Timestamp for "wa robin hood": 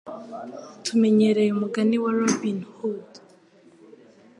2.03-3.09